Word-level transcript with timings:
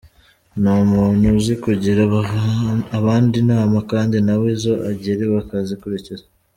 Ni 0.61 0.69
umuntu 0.83 1.25
uzi 1.37 1.53
kugira 1.65 2.01
abandi 2.97 3.33
inama 3.43 3.77
kandi 3.91 4.17
nawe 4.25 4.47
izo 4.55 4.73
agiriwe 4.89 5.35
akazikurikiza. 5.43 6.25